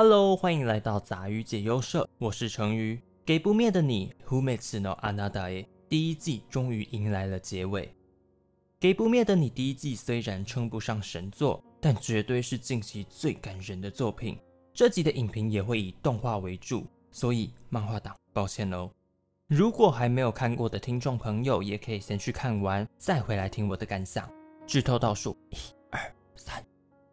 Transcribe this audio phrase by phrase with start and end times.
[0.00, 3.02] Hello，欢迎来到杂鱼解忧社，我是成鱼。
[3.26, 5.66] 给不灭的你，Who makes no another？
[5.88, 7.92] 第一季终于迎来了结尾。
[8.78, 14.38] 给不灭的你第一季虽然称不上神作，但绝对是近期最感人的作品。
[14.72, 18.92] 这集的影评也会以动画为主，所以漫画党抱歉喽。
[19.48, 24.30] 如果还没有看过的听众朋友，也可以先去看完，再回来听我的感想。
[24.64, 25.56] 剧透倒数，一、
[25.90, 26.00] 二、
[26.36, 26.64] 三。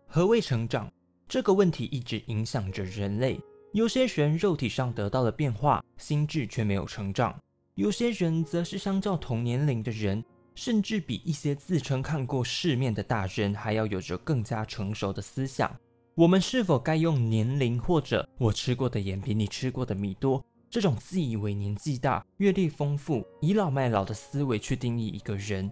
[0.06, 0.88] 何谓成长？
[1.28, 3.40] 这个问题一直影响着人类。
[3.74, 7.34] 有些人肉体上得到了变化，心智却没有成长；
[7.74, 15.76] 有些人则是相较同年龄的人，甚至比一些自称看过世面的大人还要有着更加成熟的思想。
[16.14, 25.70] 我们是否该用年龄，或者我吃过的盐比你吃过的米多这种自以为年纪大、阅历丰富、倚老卖老的思维去定义一个人？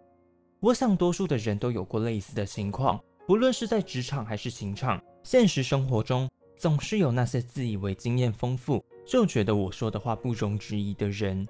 [0.59, 5.01] 我想，多数的人都有过类似的情况，不论是在职场还是情场。
[5.23, 11.47] 现实生活中，总是有那些自以为经验丰富，就觉得我说的话不容置疑的人，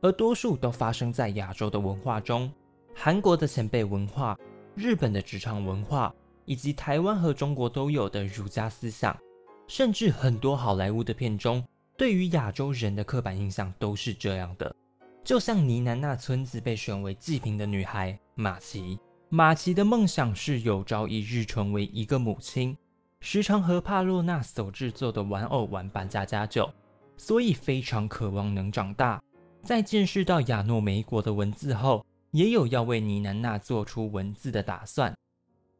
[0.00, 2.52] 而多数都发生在亚洲的文化中，
[2.92, 4.36] 韩国的前辈文化、
[4.74, 6.12] 日本的职场文化，
[6.46, 9.16] 以及台湾和中国都有的儒家思想，
[9.68, 11.64] 甚至很多好莱坞的片中，
[11.96, 14.74] 对于亚洲人的刻板印象都是这样的。
[15.22, 22.76] 就像尼南那村子被选为祭品的女孩马奇，马奇的梦想是有朝一日成为一个母亲。
[23.24, 26.68] 时常和帕洛纳所制作的玩偶玩扮家家酒，
[27.16, 29.22] 所以非常渴望能长大。
[29.62, 35.16] 在见识到亚诺梅国的文字后，也有要为尼南娜做出文字的打算。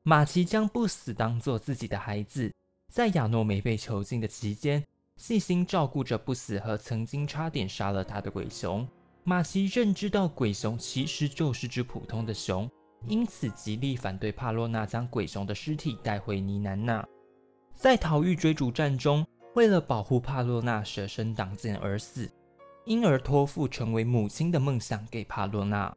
[0.04, 2.50] 马奇将不死当做自己的孩子，
[2.88, 4.82] 在亚诺梅被囚禁的期间，
[5.16, 8.86] 细心照顾着不死和曾经差点杀了他的鬼熊。
[9.24, 12.70] 马奇认知到鬼熊其实就是只普通的熊，
[13.08, 17.04] 因此极力反对帕洛纳将鬼熊的尸体带回尼南娜。
[17.82, 19.26] 在逃狱追逐战中，
[19.56, 22.30] 为了保护帕洛娜舍身挡箭而死，
[22.84, 25.92] 因而托付成为母亲的梦想给帕洛娜。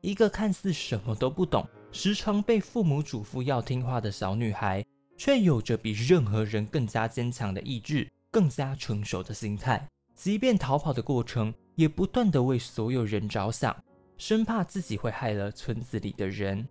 [0.00, 4.84] 一个看似什么都不懂、时常被父母嘱咐要听话的小女孩，
[5.16, 9.88] 却有着比任何人更加坚强的意志、更加成熟的心态。
[10.16, 13.76] 即便逃跑的过程，也不断的为所有人着想，
[14.18, 16.66] 生怕自己会害了村子里的人。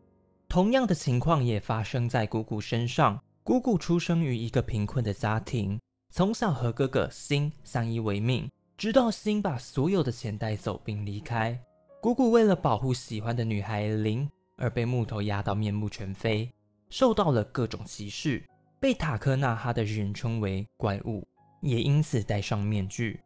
[0.49, 3.17] 同样的情况也发生在姑姑身上。
[3.45, 5.77] 姑姑出生于一个贫困的家庭，
[6.09, 11.59] 从小和哥哥辛相依为命，直到辛把所有的钱带走并离开。
[12.01, 16.49] 姑姑为了保护喜欢的女孩林，而被木头压到面目全非，
[16.89, 18.41] 受到了各种歧视，
[18.79, 21.27] 被塔克纳哈的人称为怪物，
[21.59, 23.19] 也因此戴上面具。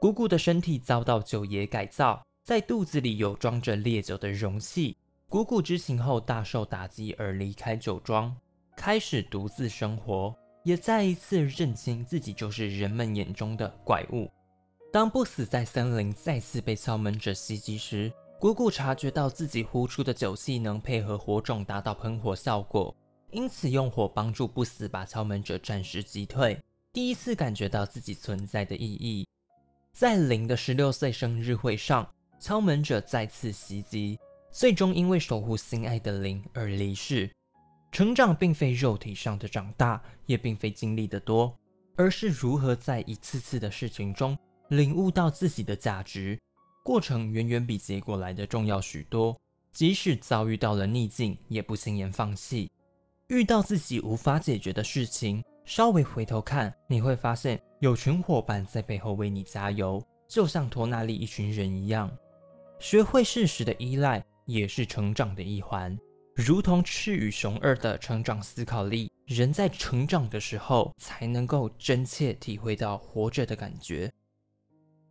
[0.00, 4.96] 姑姑的身体遭到九爷改造，在肚子里有装着烈酒的容器。
[5.28, 8.36] 姑姑知情后大受打击，而离开酒庄。
[8.78, 14.30] 开始独自生活，也再一次认清自己就是人们眼中的怪物。
[14.92, 22.94] 当不死在森林再次被敲门者袭击时，姑姑察觉到自己呼出的酒气能配合火种达到喷火效果，
[23.32, 26.56] 因此用火帮助不死把敲门者暂时击退。
[26.92, 29.26] 第一次感觉到自己存在的意义。
[29.92, 32.08] 在零的十六岁生日会上，
[32.38, 34.20] 敲门者再次袭击，
[34.52, 37.28] 最终因为守护心爱的零而离世。
[37.90, 41.56] 成长并非肉体上的长大，也并非经历的多，
[41.96, 44.38] 而是如何在一次次的事情中
[44.68, 46.38] 领悟到自己的价值。
[46.84, 49.36] 过程远远比结果来的重要许多。
[49.70, 52.68] 即使遭遇到了逆境，也不轻言放弃。
[53.28, 62.10] 遇到自己无法解决的事情，稍微回头看，你会发现有群伙伴在背后为你加油，就像托纳利一群人一样。
[62.80, 65.96] 学会适时的依赖，也是成长的一环。
[66.38, 74.08] 如同赤与熊二的成长思考力，人在成长的时候才能够真切体会到活着的感觉。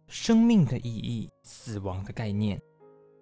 [0.07, 2.57] 生命的意义，死亡的概念。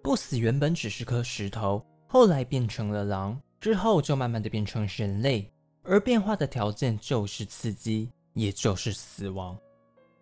[0.04, 5.52] 不死原本只是颗石头，后来变成了狼，之后就慢慢的变成人类，
[5.82, 9.58] 而变化的条件就是刺激，也就是死亡。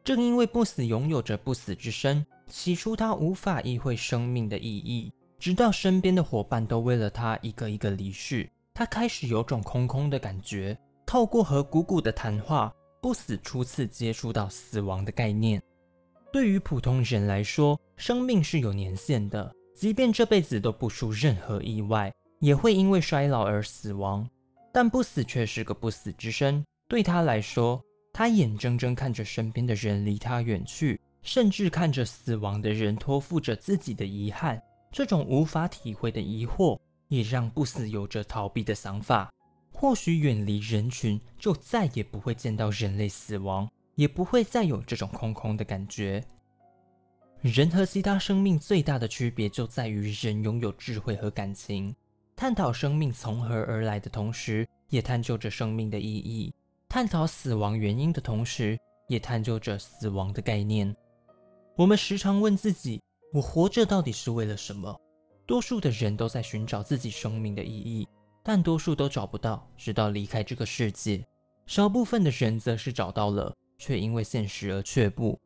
[0.02, 5.12] 正因为不死拥有着不死之身，起初他无法意会生命的意义。
[5.44, 10.74] 直到身边的伙伴都为了他一个一个离世，他开始有种空空的感觉。
[11.04, 15.62] 透过和姑姑的谈话，不死初次接触到死亡的概念。
[16.32, 24.26] 对于普通人来说，生命是有年限的，即便这辈子都不出任何意外，也会因为衰老而死亡。
[24.72, 26.64] 但不死却是个不死之身。
[26.88, 27.78] 对他来说，
[28.14, 34.58] 他眼睁睁看着身边的人离他远去，甚至看着死亡的人托付着自己的遗憾。
[34.94, 39.28] 这种无法体会的疑惑，也让不死有着逃避的想法。
[39.72, 46.24] 或许远离人群，就再也不会见到人类死亡，也不会再有这种空空的感觉。
[47.40, 51.92] 人和其他生命最大的区别就在于人拥有智慧和感情。
[52.36, 56.52] 探讨生命从何而来的同时，也探究着生命的意义；
[56.88, 60.94] 探讨死亡原因的同时，也探究着死亡的概念。
[61.74, 63.02] 我们时常问自己：
[63.34, 64.96] 我活着到底是为了什么？
[65.44, 68.06] 多数的人都在寻找自己生命的意义，
[68.44, 71.26] 但多数都找不到，直到离开这个世界。
[71.66, 75.36] 少部分的人则是找到了，却因为现实而却步。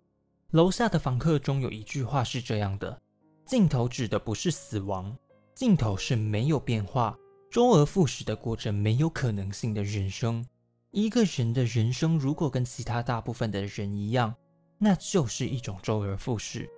[0.51, 3.01] 楼下的房客中有一句话是这样的：
[3.47, 5.17] 尽头指的不是死亡，
[5.55, 7.17] 尽头是没有变化、
[7.51, 10.45] 周而复始的过着没有可能性的人生。
[10.91, 14.35] 一个人的人生如果跟其他大部分的人一样，
[14.77, 16.69] 那就是一种周而复始。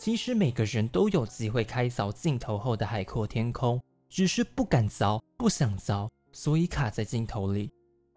[0.00, 7.70] 其实每个人都有机会开凿镜头后的海阔天空，只是不敢凿、不想凿，所以卡在镜头里。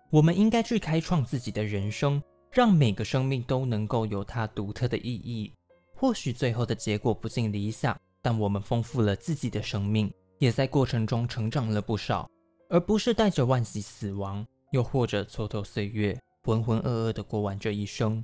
[0.10, 5.52] 我们应该去开创自己的人生，让每个生命都能够有它独特的意义。
[5.94, 10.10] 或许最后的结果不尽理想，但我们丰富了自己的生命，
[10.40, 12.30] 也在过程中成长了不少，
[12.70, 18.24] 而不是带着惋惜死亡，又或者蹉跎岁月，浑浑噩噩地过完这一生。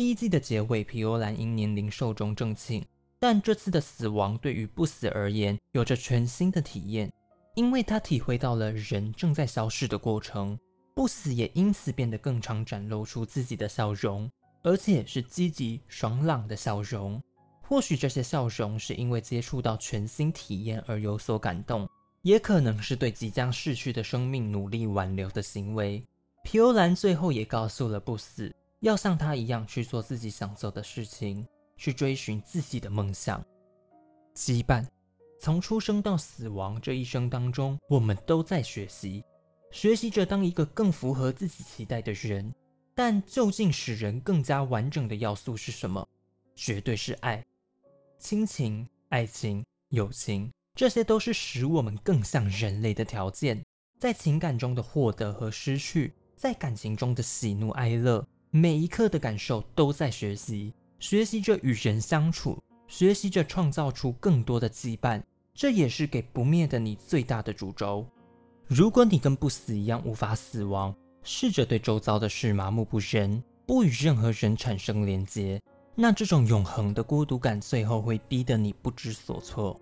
[0.00, 2.82] 第一季的结尾，皮欧兰因年龄寿终正寝，
[3.18, 7.12] 但这次的死亡对于不死而言有着全新的体验，
[7.54, 10.58] 因为他体会到了人正在消逝的过程，
[10.94, 14.26] 不死也因此变得更常展露出自己的笑容，
[14.62, 17.22] 而且是积极爽朗的笑容。
[17.60, 21.86] 或许这些笑容是因为接触到全新体验而有所感动，
[22.22, 26.02] 也可能是对即将逝去的生命努力挽留的行为。
[26.42, 28.50] 皮欧兰最后也告诉了不死。
[28.80, 31.46] 要像他一样去做自己想做的事情，
[31.76, 33.44] 去追寻自己的梦想。
[34.34, 34.86] 羁绊，
[35.38, 39.22] 从出生到死亡这一生当中，我们都在学习，
[39.70, 42.52] 学习着当一个更符合自己期待的人。
[42.94, 46.06] 但究竟使人更加完整的要素是什么？
[46.54, 47.42] 绝对是爱、
[48.18, 53.62] 亲情、爱情、友情，这些都是使我们更像人类的条件。
[53.98, 58.26] 在情感中的获得和失去，在感情中的喜怒哀乐。
[58.52, 65.22] 每一刻的感受都在学习，学习着与人相处，学习着创造出更多的羁绊。
[65.54, 68.04] 这也是给不灭的你最大的诅咒。
[68.66, 70.92] 如果你跟不死一样无法死亡，
[71.22, 75.62] 试着对周遭的事麻木不仁，不与任何人产生连接，
[75.94, 79.80] 那这种永恒的孤独感最后会逼得你不知所措。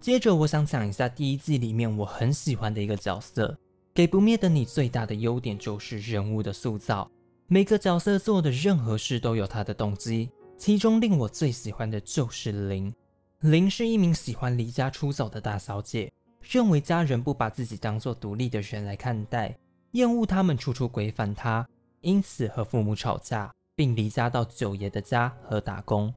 [0.00, 3.56] 接着，我想讲一下第一季里面我很喜欢的一个角色。
[3.94, 7.08] 给不灭的你最大的优点就是人物的塑造。
[7.46, 12.92] 每个角色做的任何事都有他的动机，其中令我最喜欢的就是林。
[13.40, 16.10] 林是一名喜欢离家出走的大小姐，
[16.40, 19.54] 认为家人不把自己当做独立的人来看待，
[19.90, 21.68] 厌恶他们处处规范她，
[22.00, 26.12] 因此和父母吵架，并离家到九爷的家和打工。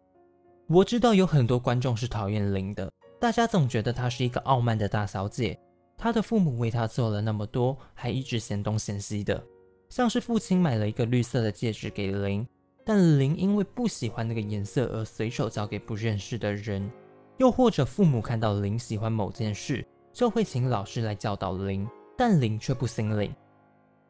[0.68, 2.90] 我知道有很多观众是讨厌林的，
[3.20, 5.60] 大家总觉得她是一个傲慢的大小姐，
[5.98, 9.44] 她的父母为她做了那么多，还一直嫌东嫌西的。
[9.90, 12.46] 像是父亲买了一个绿色的戒指给林，
[12.86, 16.90] 但林因为不喜欢那个颜色而随手交给不认识的人；
[17.38, 23.34] 又或者父母看到林喜欢某件事，就会请老师来教导林，但林却不心领。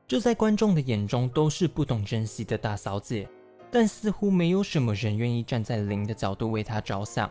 [0.08, 3.28] 这在观众的眼中都是不懂珍惜的大小姐，
[3.70, 7.30] 但似乎没有什么人愿意站在林的角度为她着想。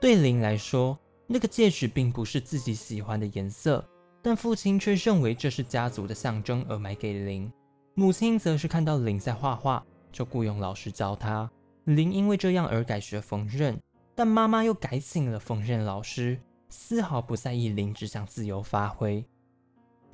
[0.00, 3.84] 对林来说，那个戒指并不是自己喜欢的颜色，
[4.22, 7.52] 但父亲却认为这是家族的象征而买给林。
[7.98, 11.50] 母亲则是看到林在画画，就雇佣老师教他。
[11.82, 13.76] 林因为这样而改学缝纫，
[14.14, 16.38] 但妈妈又改请了缝纫老师，
[16.68, 19.24] 丝毫不在意林只想自由发挥。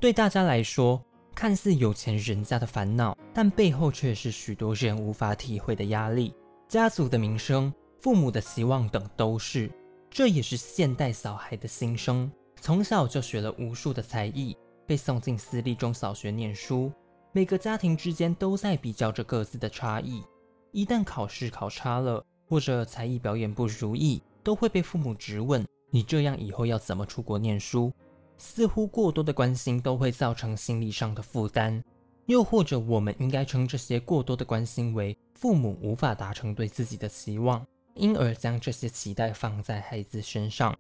[0.01, 6.35] 对大家来说，看似有钱人家的烦恼，但背后却是许多人无法体会的压力。
[6.67, 9.71] 家族的名声、父母的希望等都是。
[10.09, 12.33] 这也是现代小孩的心声。
[12.63, 16.91] 从小就学了无数的才艺，被送进私立中小学念书。
[17.37, 20.23] 每个家庭之间都在比较着各自的差异，
[20.71, 27.93] 一旦考试考差了，或者才艺表演不如意，都会被父母质问：“你这样以后要怎么出国念书？”
[28.39, 31.83] 似乎过多的关心都会造成心理上的负担，
[32.27, 40.79] 又或者我们应该称这些过多的关心为父母无法达成对自己的期望，因而将这些期待放在孩子身上。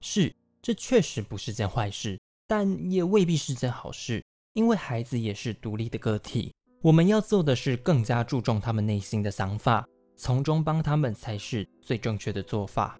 [0.00, 0.32] 是，
[0.62, 4.22] 这确实不是件坏事，但也未必是件好事。
[4.56, 9.86] 因为孩子也是独立的个体，我们要做的是更加注重他们内心的想法，
[10.16, 12.98] 从中帮他们才是最正确的做法。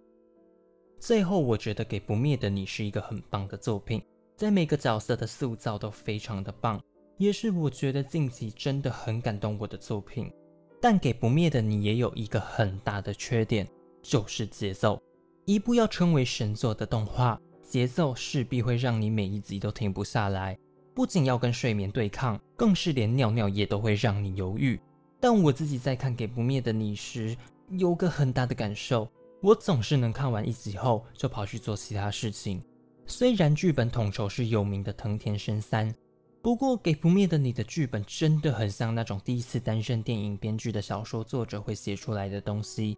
[1.00, 4.02] 最后，我觉得《给不灭的你》是一个很棒的作品，
[4.36, 6.78] 在每个角色的塑造都非常的棒，
[7.16, 10.30] 也是我觉得近期真的很感动我的作品。
[10.78, 13.66] 但给不灭的你也有一个很大的缺点，
[14.02, 15.02] 就是节奏。
[15.46, 20.58] 一部要称为神作的动画，节奏势必会让你每一集都停不下来，
[20.96, 24.80] 不仅要跟睡眠对抗，更是连尿尿也都会让你犹豫。
[25.20, 27.36] 但我自己在看《给不灭的你》时，
[27.72, 29.06] 有个很大的感受，
[29.42, 32.62] 我总是能看完一集后就跑去做其他事情。
[33.04, 35.94] 虽然剧本统筹是有名的藤田伸三，
[36.40, 42.96] 不过《给不灭的你》的剧本真的很像那种第一次担任电影编剧的小说作者会写出来的东西，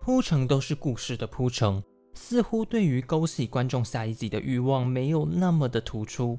[0.00, 1.80] 铺陈都是故事的铺陈，
[2.14, 6.36] 似乎对于勾起观众下一集的欲望没有那么的突出。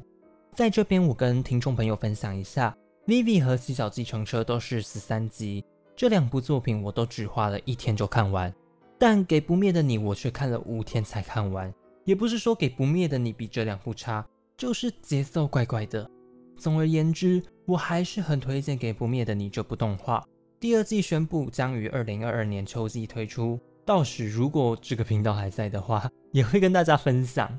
[0.56, 2.76] 在这边，我跟听众朋友分享一下，
[3.10, 5.64] 《Vivi》和《七小计程车》都是十三集，
[5.96, 8.54] 这两部作品我都只花了一天就看完，
[8.98, 11.74] 但《给不灭的你》我却看了五天才看完。
[12.04, 14.26] 也不是说给不灭的你比这两部差，
[14.58, 16.10] 就是节奏怪怪的。
[16.58, 20.26] 总而言之，我还是很推荐给不灭的你这部动画。
[20.60, 27.50] 第二季宣布将于二零二二年秋季推出，到时如果这个频道还在的话，也会跟大家分享。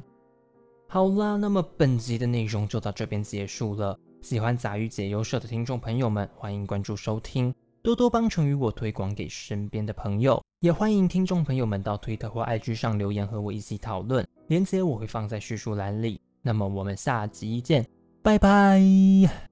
[0.92, 3.96] 好啦，那么本集的内容就到这边结束了。
[4.22, 14.26] 喜欢杂鱼解忧社的听众朋友们，欢迎关注收听，多多帮成与我推广给身边的朋友，也欢迎听众朋友们到推特或 IG 上留言和我一起讨论。
[14.48, 16.20] 链接我会放在叙述栏里。
[16.42, 17.86] 那么我们下集见，
[18.20, 19.49] 拜拜。